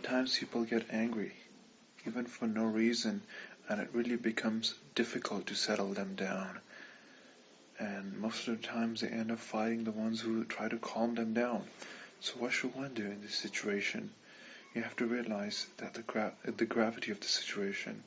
of 0.00 0.06
times 0.06 0.38
people 0.38 0.64
get 0.64 0.86
angry, 0.90 1.32
even 2.06 2.24
for 2.24 2.46
no 2.46 2.64
reason, 2.64 3.20
and 3.68 3.82
it 3.82 3.90
really 3.92 4.16
becomes 4.16 4.74
difficult 4.94 5.46
to 5.46 5.54
settle 5.54 5.92
them 5.92 6.14
down. 6.14 6.58
And 7.78 8.18
most 8.18 8.48
of 8.48 8.58
the 8.58 8.66
times 8.66 9.02
they 9.02 9.08
end 9.08 9.30
up 9.30 9.38
fighting 9.38 9.84
the 9.84 9.90
ones 9.90 10.22
who 10.22 10.44
try 10.44 10.68
to 10.68 10.78
calm 10.78 11.16
them 11.16 11.34
down. 11.34 11.64
So 12.20 12.32
what 12.38 12.52
should 12.52 12.74
one 12.74 12.94
do 12.94 13.04
in 13.04 13.20
this 13.20 13.34
situation? 13.34 14.10
You 14.74 14.80
have 14.82 14.96
to 14.96 15.06
realize 15.06 15.66
that 15.76 15.92
the, 15.92 16.02
gra- 16.02 16.32
the 16.44 16.64
gravity 16.64 17.10
of 17.10 17.20
the 17.20 17.28
situation. 17.28 18.02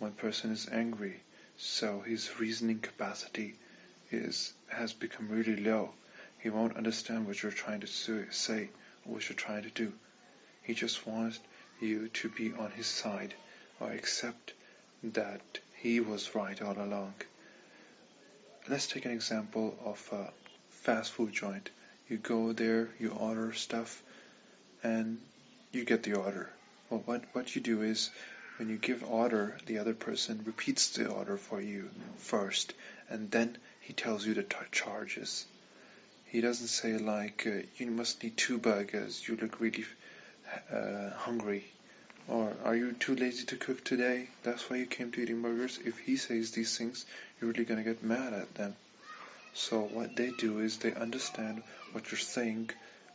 One 0.00 0.12
person 0.12 0.52
is 0.52 0.68
angry, 0.70 1.20
so 1.56 2.00
his 2.00 2.38
reasoning 2.38 2.80
capacity 2.80 3.54
is 4.10 4.52
has 4.68 4.92
become 4.92 5.30
really 5.30 5.56
low. 5.56 5.94
He 6.38 6.50
won't 6.50 6.76
understand 6.76 7.26
what 7.26 7.42
you're 7.42 7.50
trying 7.50 7.80
to 7.80 7.86
say 7.86 8.68
or 9.06 9.14
what 9.14 9.28
you're 9.28 9.36
trying 9.36 9.62
to 9.62 9.70
do. 9.70 9.94
He 10.68 10.74
just 10.74 11.06
wants 11.06 11.40
you 11.80 12.08
to 12.08 12.28
be 12.28 12.52
on 12.52 12.70
his 12.72 12.86
side 12.86 13.32
or 13.80 13.90
accept 13.90 14.52
that 15.02 15.40
he 15.74 15.98
was 15.98 16.34
right 16.34 16.60
all 16.60 16.76
along. 16.78 17.14
Let's 18.68 18.86
take 18.86 19.06
an 19.06 19.12
example 19.12 19.78
of 19.82 20.06
a 20.12 20.30
fast 20.68 21.12
food 21.12 21.32
joint. 21.32 21.70
You 22.10 22.18
go 22.18 22.52
there, 22.52 22.90
you 22.98 23.12
order 23.12 23.54
stuff, 23.54 24.02
and 24.82 25.22
you 25.72 25.86
get 25.86 26.02
the 26.02 26.16
order. 26.16 26.50
Well, 26.90 27.00
what, 27.06 27.24
what 27.32 27.56
you 27.56 27.62
do 27.62 27.80
is 27.80 28.10
when 28.58 28.68
you 28.68 28.76
give 28.76 29.02
order, 29.02 29.56
the 29.64 29.78
other 29.78 29.94
person 29.94 30.42
repeats 30.44 30.90
the 30.90 31.08
order 31.08 31.38
for 31.38 31.62
you 31.62 31.88
first, 32.18 32.74
and 33.08 33.30
then 33.30 33.56
he 33.80 33.94
tells 33.94 34.26
you 34.26 34.34
the 34.34 34.44
charges. 34.70 35.46
He 36.26 36.42
doesn't 36.42 36.66
say 36.66 36.98
like, 36.98 37.46
uh, 37.46 37.62
you 37.78 37.90
must 37.90 38.22
need 38.22 38.36
two 38.36 38.58
burgers, 38.58 39.26
you 39.26 39.36
look 39.36 39.60
really 39.60 39.86
uh, 40.72 41.10
hungry, 41.10 41.64
or 42.26 42.52
are 42.64 42.76
you 42.76 42.92
too 42.92 43.16
lazy 43.16 43.44
to 43.46 43.56
cook 43.56 43.84
today? 43.84 44.28
That's 44.42 44.68
why 44.68 44.76
you 44.76 44.86
came 44.86 45.10
to 45.12 45.20
eating 45.22 45.42
burgers. 45.42 45.78
If 45.84 45.98
he 45.98 46.16
says 46.16 46.50
these 46.50 46.76
things, 46.76 47.06
you're 47.40 47.50
really 47.50 47.64
gonna 47.64 47.82
get 47.82 48.02
mad 48.02 48.32
at 48.32 48.54
them. 48.54 48.76
So 49.54 49.80
what 49.80 50.14
they 50.14 50.30
do 50.30 50.60
is 50.60 50.76
they 50.76 50.94
understand 50.94 51.62
what 51.92 52.10
you're 52.10 52.18
saying, 52.18 52.70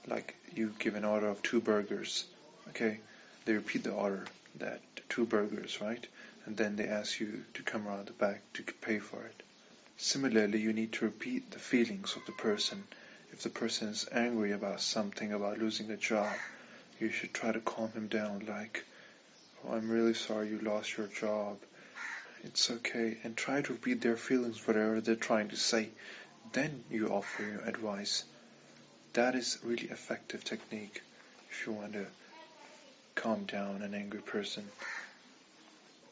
like 0.07 0.35
you 0.55 0.73
give 0.79 0.95
an 0.95 1.05
order 1.05 1.27
of 1.27 1.41
two 1.41 1.61
burgers. 1.61 2.25
Okay, 2.69 2.99
they 3.45 3.53
repeat 3.53 3.83
the 3.83 3.91
order 3.91 4.25
that 4.59 4.81
two 5.09 5.25
burgers, 5.25 5.79
right? 5.81 6.05
And 6.45 6.57
then 6.57 6.75
they 6.75 6.87
ask 6.87 7.19
you 7.19 7.43
to 7.53 7.61
come 7.61 7.87
around 7.87 8.07
the 8.07 8.13
back 8.13 8.41
to 8.53 8.63
pay 8.63 8.99
for 8.99 9.23
it. 9.23 9.43
Similarly, 9.97 10.59
you 10.59 10.73
need 10.73 10.91
to 10.93 11.05
repeat 11.05 11.51
the 11.51 11.59
feelings 11.59 12.15
of 12.15 12.25
the 12.25 12.31
person. 12.33 12.83
If 13.31 13.43
the 13.43 13.49
person 13.49 13.89
is 13.89 14.07
angry 14.11 14.51
about 14.51 14.81
something, 14.81 15.31
about 15.31 15.59
losing 15.59 15.91
a 15.91 15.97
job, 15.97 16.33
you 16.99 17.09
should 17.11 17.33
try 17.33 17.51
to 17.51 17.59
calm 17.59 17.91
him 17.91 18.07
down 18.07 18.45
like, 18.47 18.85
oh, 19.65 19.73
I'm 19.73 19.89
really 19.89 20.13
sorry 20.13 20.49
you 20.49 20.59
lost 20.59 20.97
your 20.97 21.07
job. 21.07 21.57
It's 22.43 22.69
okay. 22.69 23.17
And 23.23 23.35
try 23.35 23.61
to 23.61 23.77
read 23.83 24.01
their 24.01 24.17
feelings, 24.17 24.67
whatever 24.67 25.01
they're 25.01 25.15
trying 25.15 25.49
to 25.49 25.55
say. 25.55 25.89
Then 26.51 26.83
you 26.89 27.07
offer 27.07 27.43
your 27.43 27.61
advice. 27.61 28.23
That 29.13 29.35
is 29.35 29.59
really 29.63 29.87
effective 29.87 30.43
technique 30.43 31.01
if 31.49 31.65
you 31.65 31.73
want 31.73 31.93
to 31.93 32.05
calm 33.15 33.45
down 33.45 33.81
an 33.81 33.93
angry 33.93 34.21
person. 34.21 34.67